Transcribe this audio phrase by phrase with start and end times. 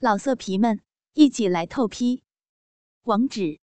[0.00, 0.80] 老色皮们，
[1.14, 2.22] 一起来透批！
[3.02, 3.58] 网址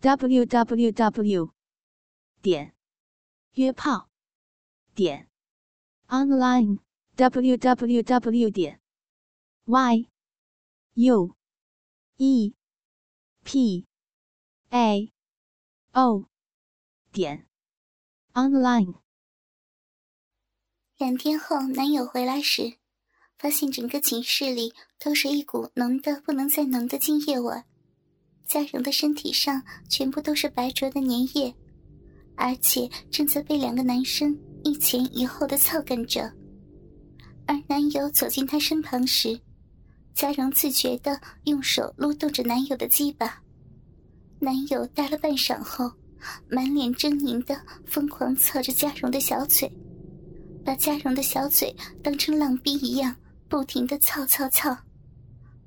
[0.00, 1.52] ：w w w
[2.40, 2.74] 点
[3.52, 4.08] 约炮
[4.94, 5.28] 点
[6.06, 6.78] online
[7.16, 8.80] w w w 点
[9.66, 10.08] y
[10.94, 11.36] u
[12.16, 12.54] e
[13.44, 13.86] p
[14.70, 15.12] a
[15.92, 16.30] o
[17.12, 17.46] 点
[18.32, 19.02] online。
[20.96, 22.78] 两天后，男友回来时。
[23.38, 27.54] 发现整个寝室里都是一股浓的不能再浓的精液味，
[28.44, 31.54] 嘉荣的身体上全部都是白灼的粘液，
[32.34, 36.32] 而且正在被两个男生一前一后的操干着。
[37.46, 39.38] 而男友走进她身旁时，
[40.14, 43.40] 嘉荣自觉地用手撸动着男友的鸡巴，
[44.40, 45.90] 男友待了半晌后，
[46.50, 49.70] 满脸狰狞地疯狂操着嘉荣的小嘴，
[50.64, 53.14] 把嘉荣的小嘴当成浪逼一样。
[53.48, 54.76] 不停的操操操，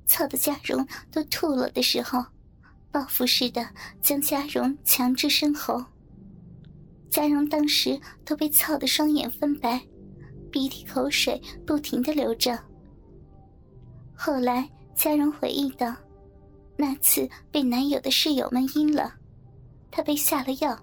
[0.06, 2.24] 操的嘉荣都吐了的时候，
[2.90, 3.68] 报复似的
[4.00, 5.84] 将嘉荣强制生喉。
[7.10, 9.80] 嘉荣当时都被操的双眼分白，
[10.50, 12.58] 鼻涕口水不停的流着。
[14.14, 15.94] 后来嘉荣回忆道，
[16.76, 19.12] 那次被男友的室友们阴了，
[19.90, 20.78] 她被下了药，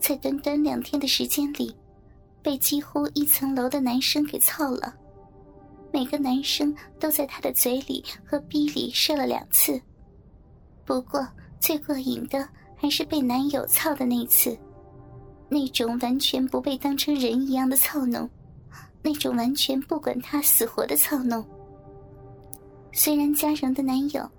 [0.00, 1.76] 在短短两天的时间里，
[2.42, 4.94] 被几乎一层楼的男生给操了。
[5.96, 9.80] 每个男生都在她的嘴里和逼里射了两次，
[10.84, 11.26] 不过
[11.58, 14.54] 最过瘾的还是被男友操的那次，
[15.48, 18.28] 那种完全不被当成人一样的操弄，
[19.00, 21.42] 那种完全不管他死活的操弄。
[22.92, 24.30] 虽然嘉荣的男友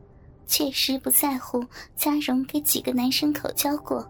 [0.45, 4.08] 确实不在乎嘉荣给几个男生口交过，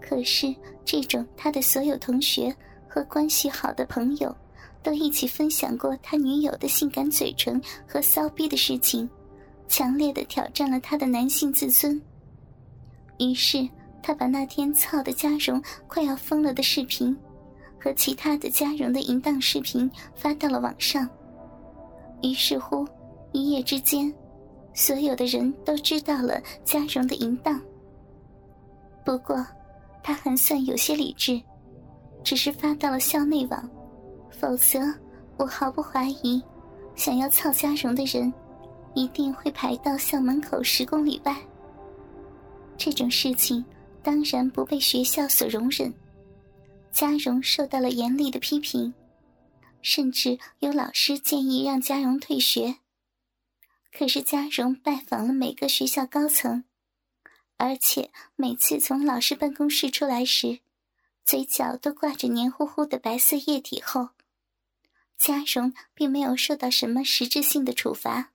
[0.00, 2.54] 可是这种他的所有同学
[2.88, 4.32] 和关系好的朋友。
[4.84, 9.08] 都一起分享过他女友的性感嘴唇和骚逼的事情，
[9.66, 12.00] 强烈的挑战了他的男性自尊。
[13.18, 13.66] 于是
[14.02, 17.16] 他把那天操的嘉荣快要疯了的视频，
[17.80, 21.08] 和其他的嘉荣的淫荡视频发到了网上。
[22.22, 22.86] 于是乎，
[23.32, 24.12] 一夜之间，
[24.74, 27.58] 所有的人都知道了嘉荣的淫荡。
[29.02, 29.44] 不过，
[30.02, 31.40] 他还算有些理智，
[32.22, 33.70] 只是发到了校内网。
[34.44, 34.78] 否则，
[35.38, 36.42] 我毫不怀疑，
[36.94, 38.30] 想要操嘉荣的人，
[38.94, 41.34] 一定会排到校门口十公里外。
[42.76, 43.64] 这种事情
[44.02, 45.94] 当然不被学校所容忍，
[46.92, 48.92] 嘉荣受到了严厉的批评，
[49.80, 52.76] 甚至有老师建议让嘉荣退学。
[53.96, 56.64] 可是嘉荣拜访了每个学校高层，
[57.56, 60.58] 而且每次从老师办公室出来时，
[61.24, 64.10] 嘴角都挂着黏糊糊的白色液体后。
[65.24, 68.34] 嘉荣并没有受到什么实质性的处罚，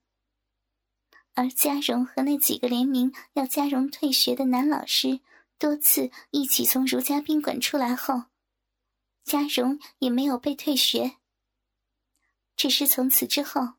[1.35, 5.19] 而嘉荣和那几个联名要嘉荣退学的男老师
[5.59, 8.23] 多次一起从如家宾馆出来后，
[9.23, 11.17] 嘉荣也没有被退学。
[12.55, 13.73] 只是从此之后，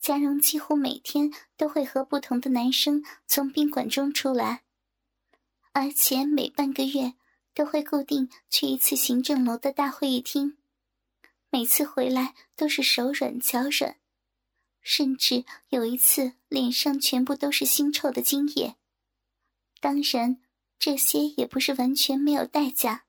[0.00, 4.64] 嘉荣几乎每天都会和不同的男生从宾馆中出来，
[5.70, 7.14] 而且每半个月
[7.54, 10.58] 都会固定去一次行政楼的大会议厅。
[11.54, 13.96] 每次回来都是手软脚软，
[14.80, 18.76] 甚至有一次脸上全部都是腥臭的精液。
[19.78, 20.40] 当然，
[20.78, 23.04] 这些也不是完全没有代价。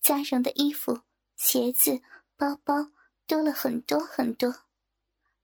[0.00, 1.00] 嘉荣的衣服、
[1.34, 2.00] 鞋子、
[2.36, 2.92] 包包
[3.26, 4.54] 多了很多很多。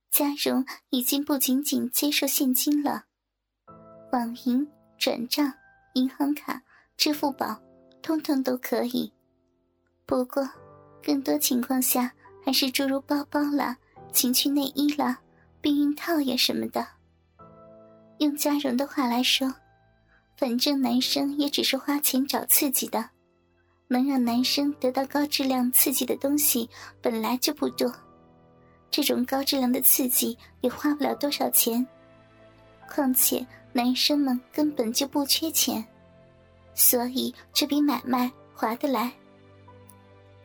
[0.09, 3.07] 嘉荣已经不仅仅接受现金了，
[4.13, 4.65] 网银、
[4.97, 5.53] 转账、
[5.95, 6.63] 银行卡、
[6.97, 7.61] 支付宝，
[8.01, 9.13] 通通都可以。
[10.07, 10.49] 不过。
[11.07, 12.13] 更多情况下，
[12.45, 13.77] 还是诸如包包啦、
[14.13, 15.17] 情趣内衣啦、
[15.61, 16.85] 避孕套呀什么的。
[18.19, 19.55] 用嘉荣的话来说，
[20.37, 23.09] 反正男生也只是花钱找刺激的，
[23.87, 26.69] 能让男生得到高质量刺激的东西
[27.01, 27.89] 本来就不多，
[28.91, 31.87] 这种高质量的刺激也花不了多少钱。
[32.91, 35.85] 况且男生们根本就不缺钱，
[36.75, 39.13] 所以这笔买卖划得来。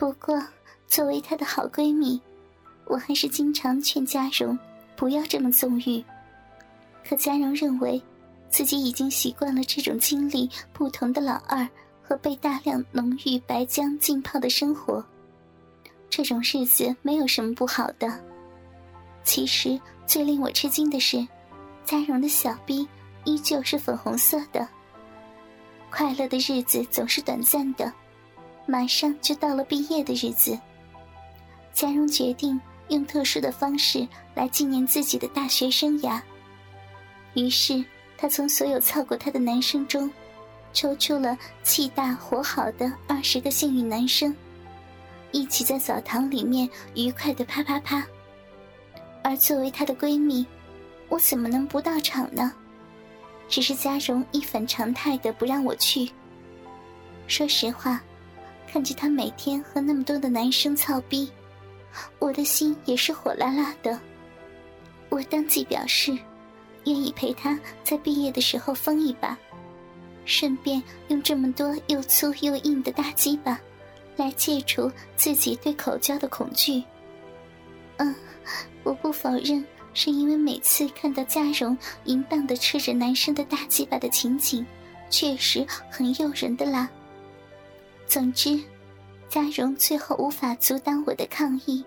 [0.01, 0.43] 不过，
[0.87, 2.19] 作为她的好闺蜜，
[2.85, 4.57] 我还是经常劝嘉荣
[4.95, 6.03] 不要这么纵欲。
[7.07, 8.01] 可嘉荣认为，
[8.49, 11.69] 自己已经习惯了这种经历不同的老二
[12.01, 15.05] 和被大量浓郁白浆浸泡的生活，
[16.09, 18.11] 这种日子没有什么不好的。
[19.23, 21.23] 其实最令我吃惊的是，
[21.85, 22.87] 嘉荣的小臂
[23.23, 24.67] 依旧是粉红色的。
[25.91, 27.93] 快乐的日子总是短暂的。
[28.65, 30.57] 马上就到了毕业的日子，
[31.73, 32.59] 嘉荣决定
[32.89, 36.21] 用特殊的方式来纪念自己的大学生涯。
[37.33, 37.83] 于是，
[38.17, 40.09] 他从所有操过他的男生中，
[40.73, 44.35] 抽出了气大活好的二十个幸运男生，
[45.31, 48.05] 一起在澡堂里面愉快的啪啪啪。
[49.23, 50.45] 而作为她的闺蜜，
[51.07, 52.53] 我怎么能不到场呢？
[53.47, 56.09] 只是嘉荣一反常态的不让我去。
[57.27, 58.01] 说实话，
[58.71, 61.29] 看着他每天和那么多的男生操逼，
[62.19, 63.99] 我的心也是火辣辣的。
[65.09, 66.17] 我当即表示，
[66.85, 69.37] 愿意陪他在毕业的时候疯一把，
[70.23, 73.59] 顺便用这么多又粗又硬的大鸡巴，
[74.15, 76.81] 来戒除自己对口交的恐惧。
[77.97, 78.15] 嗯，
[78.83, 79.65] 我不否认。
[79.93, 84.65] 是因为每次看到嘉荣淫荡的吃着男生的大鸡巴的情景，
[85.09, 86.89] 确实很诱人的啦。
[88.11, 88.61] 总之，
[89.29, 91.81] 嘉荣最后无法阻挡我的抗议。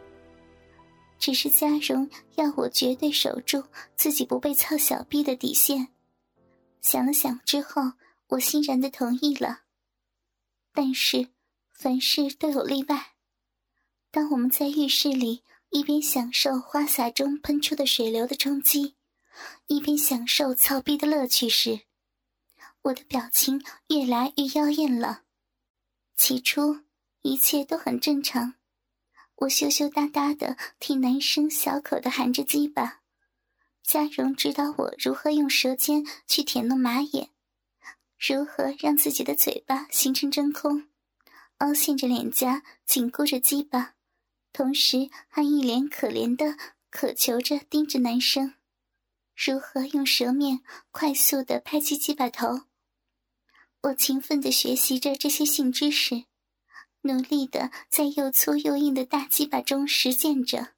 [1.18, 3.62] 只是嘉荣要我绝对守住
[3.94, 5.88] 自己不被操小逼的底线。
[6.80, 7.82] 想了想之后，
[8.28, 9.64] 我欣然的同意了。
[10.72, 11.28] 但是，
[11.74, 13.08] 凡事都有例外。
[14.10, 15.44] 当我们在浴室里。
[15.68, 18.94] 一边享受花洒中喷出的水流的冲击，
[19.66, 21.80] 一边享受操逼的乐趣时，
[22.82, 25.22] 我的表情越来越妖艳了。
[26.16, 26.80] 起初
[27.22, 28.54] 一切都很正常，
[29.36, 33.00] 我羞羞答答的替男生小口的含着鸡巴，
[33.82, 37.30] 嘉荣指导我如何用舌尖去舔弄马眼，
[38.18, 40.88] 如何让自己的嘴巴形成真空，
[41.58, 43.94] 凹陷着脸颊，紧箍着鸡巴。
[44.52, 46.56] 同时还一脸可怜的
[46.88, 48.54] 渴求着盯着男生，
[49.34, 50.60] 如何用舌面
[50.92, 52.66] 快速的拍击鸡巴头。
[53.84, 56.24] 我勤奋的学习着这些性知识，
[57.02, 60.72] 努力的在又粗又硬的大鸡巴中实践着。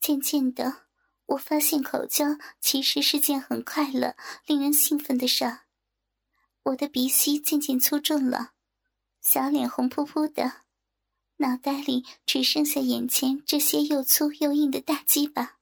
[0.00, 0.86] 渐渐的，
[1.26, 4.16] 我发现口交其实是件很快乐、
[4.46, 5.64] 令人兴奋的事儿。
[6.62, 8.52] 我的鼻息渐渐粗重了，
[9.20, 10.62] 小脸红扑扑的。
[11.38, 15.58] 脑袋里只剩下眼前这些又粗又硬的大鸡巴，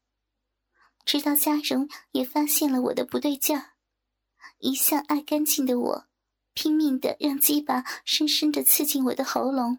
[1.05, 3.73] 直到嘉荣也发现了我的不对劲儿。
[4.59, 6.07] 一向爱干净的我，
[6.55, 9.79] 拼命的让鸡巴深深的刺进我的喉咙，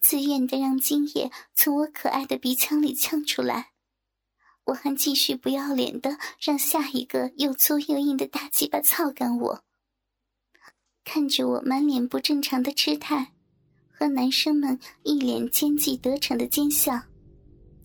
[0.00, 3.72] 自愿的让精液从我可爱的鼻腔里呛出来。
[4.64, 9.64] 我还继续不要脸的让下一个又粗又硬的大鸡巴操干我。
[11.04, 13.32] 看着我满脸不正常的痴态。
[13.90, 17.02] 和男生们一脸奸计得逞的奸笑，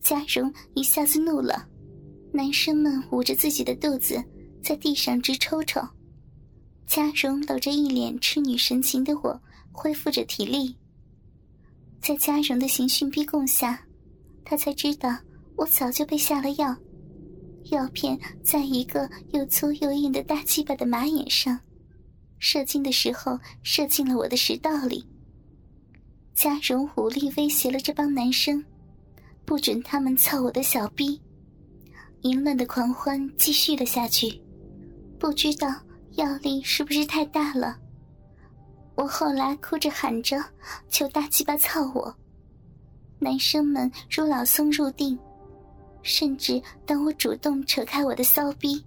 [0.00, 1.68] 嘉荣一下子怒了。
[2.32, 4.22] 男生们捂着自己的肚子，
[4.62, 5.80] 在地上直抽抽。
[6.86, 9.40] 嘉荣搂着一脸痴女神情的我，
[9.72, 10.76] 恢复着体力。
[12.00, 13.84] 在嘉荣的刑讯逼供下，
[14.44, 15.18] 他才知道
[15.56, 16.76] 我早就被下了药，
[17.70, 21.58] 药片在一个又粗又硬的大鸡巴的马眼上，
[22.38, 25.04] 射精的时候射进了我的食道里。
[26.34, 28.62] 嘉荣武力威胁了这帮男生，
[29.44, 31.20] 不准他们操我的小逼。
[32.20, 34.40] 淫乱的狂欢继续了下去，
[35.18, 35.68] 不知道
[36.16, 37.76] 药力是不是太大了。
[38.94, 40.42] 我后来哭着喊着
[40.88, 42.14] 求大鸡巴操我，
[43.18, 45.18] 男生们如老松入定，
[46.02, 48.84] 甚至当我主动扯开我的骚逼，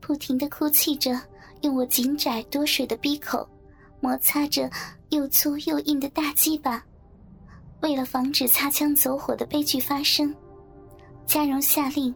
[0.00, 1.20] 不停的哭泣着，
[1.62, 3.48] 用我紧窄多水的逼口
[4.00, 4.70] 摩擦着。
[5.10, 6.84] 又粗又硬的大鸡巴，
[7.80, 10.34] 为了防止擦枪走火的悲剧发生，
[11.24, 12.12] 嘉荣下令，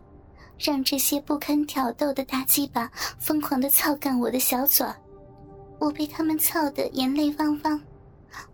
[0.61, 4.95] 让这些不堪挑逗的大鸡巴疯狂的操干我的小嘴儿。
[5.79, 7.83] 我被他们操得眼泪汪汪，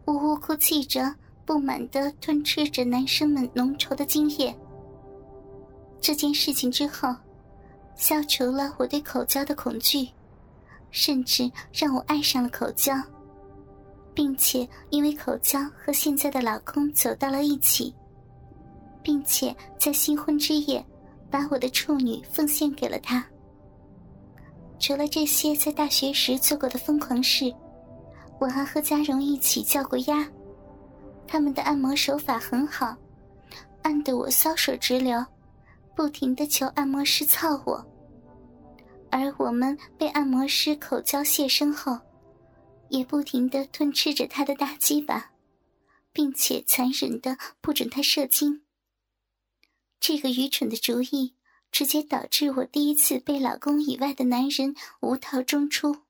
[0.04, 1.12] 呜呜哭泣着，
[1.44, 4.56] 不满的吞吃着男生们浓稠的精液。
[6.00, 7.12] 这件事情之后，
[7.96, 10.08] 消除了我对口交的恐惧，
[10.92, 12.94] 甚至让我爱上了口交。
[14.14, 17.94] 并且因为口交和现在的老公走到了一起，
[19.02, 20.82] 并且在新婚之夜，
[21.30, 23.24] 把我的处女奉献给了他。
[24.78, 27.52] 除了这些在大学时做过的疯狂事，
[28.38, 30.28] 我还和嘉荣一起叫过鸭。
[31.26, 32.96] 他们的按摩手法很好，
[33.82, 35.24] 按得我骚水直流，
[35.94, 37.84] 不停的求按摩师操我。
[39.10, 41.98] 而我们被按摩师口交泄身后。
[42.88, 45.32] 也不停的吞吃着他的大鸡巴，
[46.12, 48.62] 并且残忍的不准他射精。
[50.06, 51.34] 这个愚蠢的主意
[51.72, 56.04] 直接导致我第一次被老公以外的男人无套中出。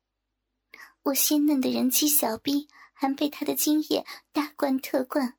[1.04, 5.38] 我鲜嫩的人妻小臂还被他的精液大灌特灌，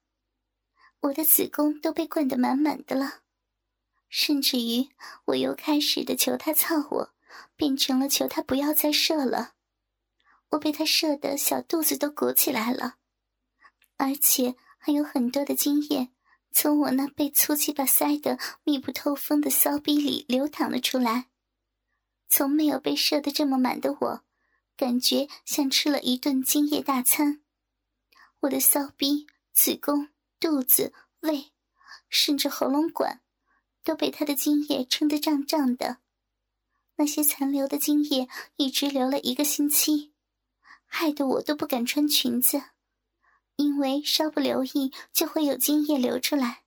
[1.01, 3.19] 我的子宫都被灌得满满的了，
[4.09, 4.89] 甚至于
[5.25, 7.13] 我又开始的求他操我，
[7.55, 9.53] 变成了求他不要再射了。
[10.49, 12.95] 我被他射的小肚子都鼓起来了，
[13.97, 16.09] 而且还有很多的精液
[16.59, 21.27] 从我那被粗鸡巴塞得密不透风的骚逼里流淌了出来。
[22.29, 24.23] 从没有被射得这么满的我，
[24.75, 27.43] 感觉像吃了一顿精液大餐。
[28.39, 30.09] 我的骚逼、子宫、
[30.39, 31.51] 肚子、胃，
[32.09, 33.21] 甚至喉咙管，
[33.83, 35.97] 都被他的精液撑得胀胀的。
[36.95, 40.11] 那些残留的精液一直流了一个星期，
[40.87, 42.63] 害得我都不敢穿裙子，
[43.57, 46.63] 因为稍不留意就会有精液流出来。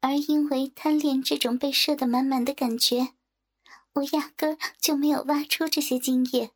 [0.00, 3.14] 而因为贪恋这种被射得满满的感觉。
[3.94, 6.50] 我压根就没有挖出这些精液。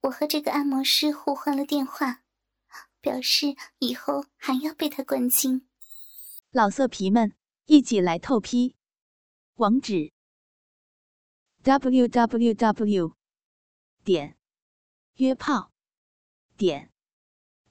[0.00, 2.22] 我和这个按摩师互换了电话，
[3.02, 5.68] 表示以后还要被他灌精。
[6.50, 8.76] 老色皮们，一起来透批！
[9.56, 10.12] 网址
[11.62, 13.16] ：w w w
[14.02, 14.38] 点
[15.16, 15.70] 约炮
[16.56, 16.90] 点